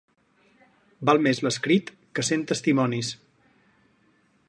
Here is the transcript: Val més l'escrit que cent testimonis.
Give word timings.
Val 1.09 1.21
més 1.27 1.43
l'escrit 1.47 1.93
que 2.19 2.25
cent 2.31 2.49
testimonis. 2.53 3.13